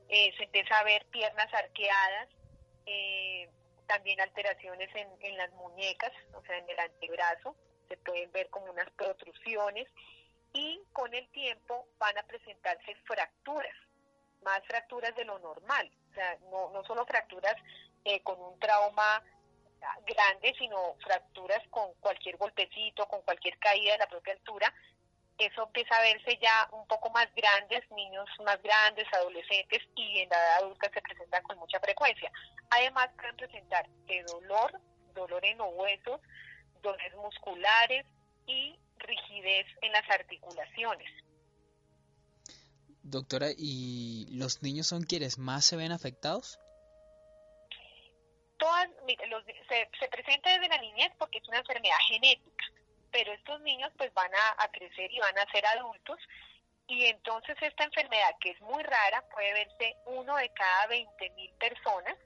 [0.09, 2.29] Eh, se empieza a ver piernas arqueadas,
[2.87, 3.49] eh,
[3.87, 7.57] también alteraciones en, las muñecas, o sea, en el antebrazo,
[7.89, 9.89] se pueden ver como unas protrusiones
[10.53, 13.75] y con el tiempo van a presentarse fracturas,
[14.43, 17.57] más fracturas de lo normal, o sea, no, no solo fracturas
[18.05, 19.23] eh, con un trauma
[20.07, 24.73] grande, sino fracturas con cualquier golpecito, con cualquier caída de la propia altura,
[25.39, 30.29] eso empieza a verse ya un poco más grandes, niños más grandes, adolescentes y en
[30.29, 32.31] la edad adulta se presentan con mucha frecuencia.
[32.71, 34.81] Además pueden presentar de dolor,
[35.15, 36.21] dolor en los huesos,
[36.83, 38.07] dolores musculares
[38.47, 41.11] y rigidez en las articulaciones.
[43.03, 46.59] Doctora, ¿y los niños son quienes más se ven afectados?
[48.59, 48.89] Todas,
[49.69, 52.65] se, se presenta desde la niñez porque es una enfermedad genética
[53.13, 56.19] pero estos niños pues van a, crecer y van a ser adultos
[56.89, 61.53] y entonces esta enfermedad que es muy rara puede verse uno de cada 20 mil
[61.55, 62.17] personas,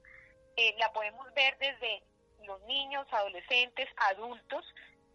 [0.57, 2.03] eh, la podemos ver desde
[2.45, 4.65] los niños, adolescentes, adultos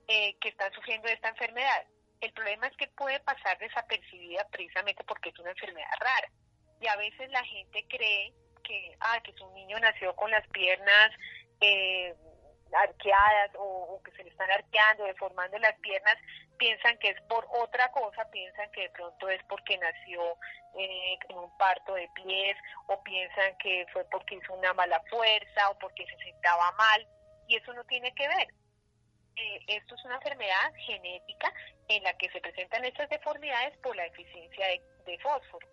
[0.07, 1.85] eh, que están sufriendo esta enfermedad.
[2.19, 6.29] El problema es que puede pasar desapercibida precisamente porque es una enfermedad rara.
[6.79, 11.11] Y a veces la gente cree que, ah, que su niño nació con las piernas
[11.61, 12.15] eh,
[12.73, 16.17] arqueadas o, que se le están arqueando, deformando las piernas,
[16.57, 20.37] piensan que es por otra cosa, piensan que de pronto es porque nació
[20.77, 22.57] eh, en un parto de pies
[22.87, 27.07] o piensan que fue porque hizo una mala fuerza o porque se sentaba mal
[27.47, 28.47] y eso no tiene que ver.
[29.35, 31.53] Eh, esto es una enfermedad genética
[31.87, 34.67] en la que se presentan estas deformidades por la deficiencia
[35.05, 35.67] de fósforo.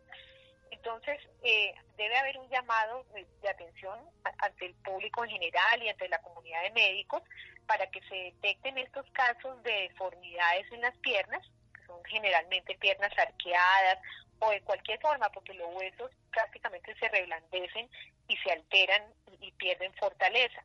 [0.78, 3.98] Entonces, eh, debe haber un llamado de, atención
[4.38, 7.22] ante el público en general y ante la comunidad de médicos
[7.66, 13.10] para que se detecten estos casos de deformidades en las piernas, que son generalmente piernas
[13.18, 13.98] arqueadas
[14.38, 17.90] o de cualquier forma, porque los huesos prácticamente se reblandecen
[18.28, 19.02] y se alteran
[19.40, 20.62] y pierden fortaleza.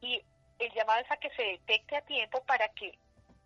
[0.00, 0.22] Y
[0.58, 2.98] el llamado es a que se detecte a tiempo para que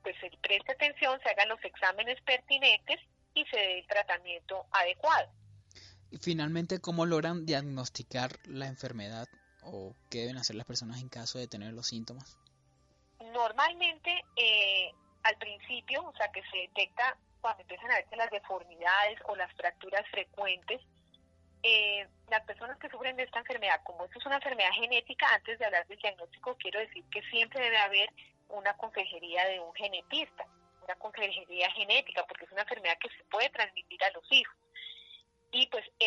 [0.03, 3.01] pues, se preste atención, se hagan los exámenes pertinentes
[3.35, 5.29] y se dé el tratamiento adecuado.
[6.11, 9.29] Y finalmente, ¿cómo logran diagnosticar la enfermedad
[9.63, 12.39] o qué deben hacer las personas en caso de tener los síntomas?
[13.33, 14.91] Normalmente, eh,
[15.25, 19.53] al principio, o sea, que se detecta cuando empiezan a verse las deformidades o las
[19.55, 20.81] fracturas frecuentes,
[21.63, 25.59] eh, las personas que sufren de esta enfermedad, como esto es una enfermedad genética, antes
[25.59, 28.11] de hablar del diagnóstico, quiero decir que siempre debe haber
[28.49, 30.47] una consejería de un genetista,
[30.83, 34.57] una consejería genética, porque es una enfermedad que se puede transmitir a los hijos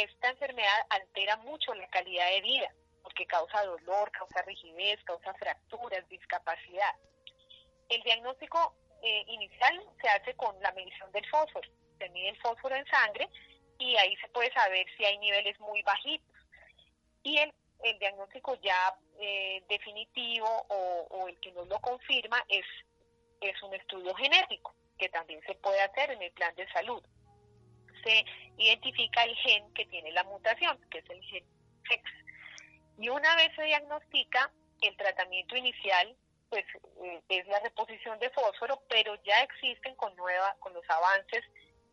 [0.03, 2.73] esta enfermedad altera mucho la calidad de vida
[3.03, 6.95] porque causa dolor, causa rigidez, causa fracturas, discapacidad.
[7.89, 11.67] El diagnóstico eh, inicial se hace con la medición del fósforo.
[11.97, 13.29] Se mide el fósforo en sangre
[13.79, 16.35] y ahí se puede saber si hay niveles muy bajitos.
[17.23, 17.51] Y el,
[17.99, 22.63] diagnóstico ya eh, definitivo o, el que nos lo confirma es
[23.63, 27.03] un estudio genético que también se puede hacer en el plan de salud
[28.03, 28.25] se
[28.57, 31.43] identifica el gen que tiene la mutación, que es el gen
[31.87, 32.03] FEX.
[32.99, 36.15] Y una vez se diagnostica, el tratamiento inicial
[36.51, 36.65] pues
[37.03, 41.43] eh, es la reposición de fósforo, pero ya existen con nueva, con los avances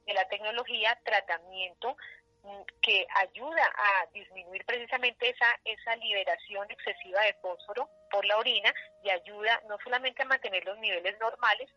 [0.04, 1.96] de la tecnología tratamiento
[2.42, 8.74] mm, que ayuda a disminuir precisamente esa, esa liberación excesiva de fósforo por la orina
[9.04, 11.70] y ayuda no solamente a mantener los niveles normales,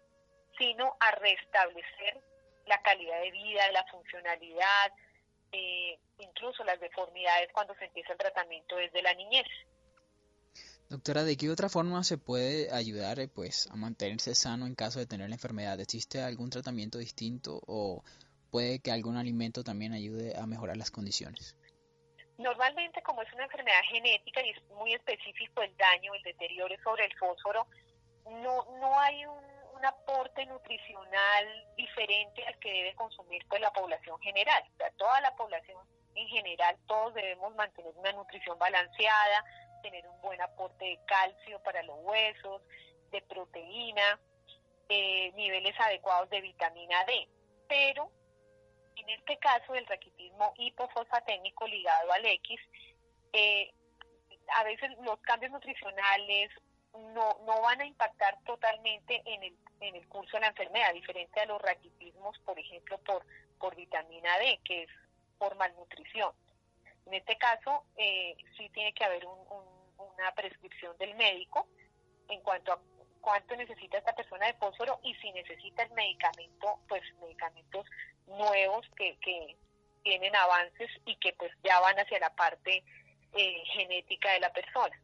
[0.57, 2.19] sino a restablecer
[2.65, 4.93] la calidad de vida, la funcionalidad,
[5.51, 9.47] eh, incluso las deformidades cuando se empieza el tratamiento desde la niñez.
[10.89, 14.99] Doctora, ¿de qué otra forma se puede ayudar eh, pues, a mantenerse sano en caso
[14.99, 15.79] de tener la enfermedad?
[15.79, 18.03] ¿Existe algún tratamiento distinto o
[18.51, 21.55] puede que algún alimento también ayude a mejorar las condiciones?
[22.37, 27.05] Normalmente, como es una enfermedad genética y es muy específico el daño, el deterioro sobre
[27.05, 27.67] el fósforo,
[28.25, 29.50] no, no hay un
[29.81, 34.63] un aporte nutricional diferente al que debe consumir pues la población general.
[34.73, 35.79] O sea, toda la población
[36.13, 39.43] en general, todos debemos mantener una nutrición balanceada,
[39.81, 42.61] tener un buen aporte de calcio para los huesos,
[43.09, 44.19] de proteína,
[44.89, 47.27] eh, niveles adecuados de vitamina D.
[47.67, 48.11] Pero
[48.97, 52.59] en este caso del raquitismo hipofosfatémico ligado al X,
[53.33, 53.73] eh,
[54.57, 56.51] a veces los cambios nutricionales
[56.93, 61.39] no, no van a impactar totalmente en el, en el curso de la enfermedad, diferente
[61.39, 63.25] a los raquitismos, por ejemplo, por,
[63.59, 64.89] por vitamina D, que es
[65.37, 66.31] por malnutrición.
[67.05, 71.67] En este caso, eh, sí tiene que haber una prescripción del médico
[72.29, 72.79] en cuanto a
[73.21, 77.85] cuánto necesita esta persona de fósforo y si necesita el medicamento, pues medicamentos
[78.27, 79.57] nuevos que, que
[80.03, 82.83] tienen avances y que pues ya van hacia la parte
[83.33, 84.99] eh, genética de la persona.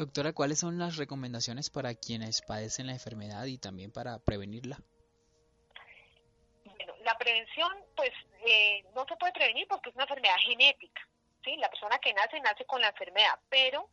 [0.00, 4.78] Doctora, ¿cuáles son las recomendaciones para quienes padecen la enfermedad y también para prevenirla?
[6.64, 8.08] Bueno, la prevención, pues
[8.46, 11.06] eh, no se puede prevenir porque es una enfermedad genética.
[11.44, 11.54] ¿sí?
[11.56, 13.90] La persona que nace, nace con la enfermedad, pero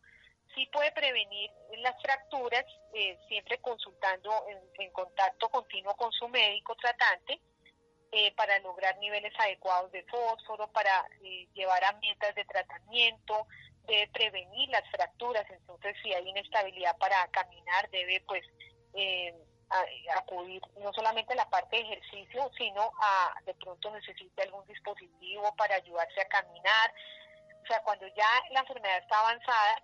[0.55, 4.31] sí puede prevenir las fracturas eh, siempre consultando
[4.79, 7.41] en, contacto continuo con su médico tratante
[8.13, 11.05] eh, para lograr niveles adecuados de fósforo, para
[11.53, 13.45] llevar a metas de tratamiento,
[13.87, 18.43] debe prevenir las fracturas, entonces si hay inestabilidad para caminar debe pues
[18.93, 19.33] eh,
[20.15, 25.53] acudir no solamente a la parte de ejercicio, sino a de pronto necesita algún dispositivo
[25.55, 26.93] para ayudarse a caminar.
[27.63, 29.81] O sea, cuando ya la enfermedad está avanzada,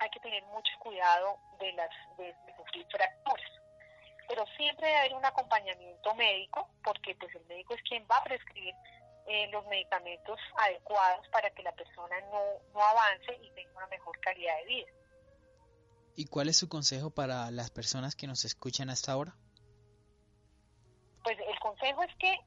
[0.00, 3.50] hay que tener mucho cuidado de las de, sufrir fracturas.
[4.28, 8.24] pero siempre debe haber un acompañamiento médico, porque pues el médico es quien va a
[8.24, 8.74] prescribir
[9.26, 14.18] eh, los medicamentos adecuados para que la persona no, no avance y tenga una mejor
[14.20, 14.86] calidad de vida.
[16.16, 19.34] ¿Y cuál es su consejo para las personas que nos escuchan hasta ahora?
[21.22, 22.38] Pues el consejo es que,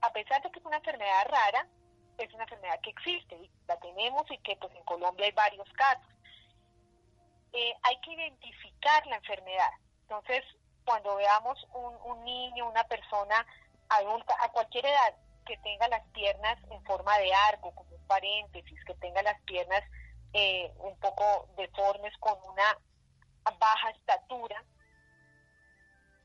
[0.00, 1.68] a pesar de que es una enfermedad rara,
[2.18, 5.68] es una enfermedad que existe y la tenemos y que pues en Colombia hay varios
[5.72, 6.12] casos.
[7.52, 9.70] Eh, hay que identificar la enfermedad.
[10.02, 10.44] Entonces,
[10.84, 13.46] cuando veamos un, un niño, una persona
[13.88, 15.14] adulta, a cualquier edad,
[15.50, 19.82] que tenga las piernas en forma de arco, como un paréntesis, que tenga las piernas
[20.32, 22.78] eh, un poco deformes con una
[23.58, 24.64] baja estatura,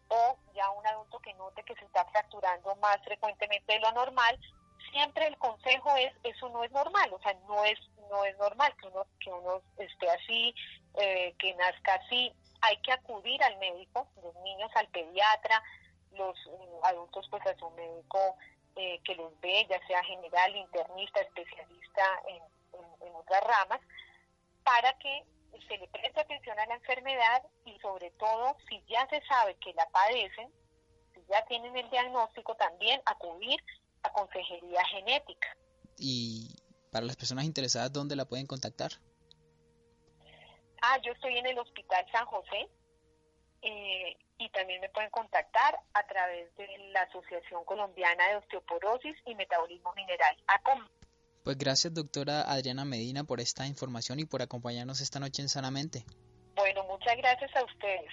[0.09, 4.39] o ya un adulto que note que se está fracturando más frecuentemente de lo normal,
[4.91, 7.79] siempre el consejo es eso no es normal, o sea, no es
[8.11, 10.53] no es normal que uno que uno esté así,
[10.99, 15.63] eh, que nazca así, hay que acudir al médico, los niños al pediatra,
[16.11, 18.37] los eh, adultos pues a su médico
[18.75, 22.41] eh, que los ve, ya sea general, internista, especialista en,
[23.07, 23.81] en otras ramas,
[24.63, 25.23] para que
[25.67, 29.73] se le preste atención a la enfermedad y sobre todo si ya se sabe que
[29.73, 30.51] la padecen,
[31.13, 33.59] si ya tienen el diagnóstico, también acudir
[34.03, 35.55] a consejería genética.
[35.97, 36.55] Y
[36.91, 38.91] para las personas interesadas, ¿dónde la pueden contactar?
[40.81, 42.69] Ah, yo estoy en el Hospital San José
[43.65, 49.33] eh, y también me pueden contactar a través de la Asociación Colombiana de Osteoporosis y
[49.33, 50.87] Metabolismo Mineral, ACOM.
[51.43, 56.05] Pues gracias, doctora Adriana Medina, por esta información y por acompañarnos esta noche en Sanamente.
[56.55, 58.11] Bueno, muchas gracias a ustedes.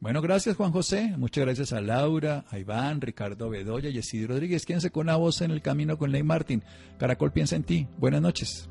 [0.00, 4.64] Bueno, gracias Juan José, muchas gracias a Laura, a Iván, Ricardo Bedoya y Esidro Rodríguez.
[4.64, 6.64] Quédense con una voz en el camino con Ley Martín.
[6.98, 7.86] Caracol piensa en ti.
[7.98, 8.70] Buenas noches.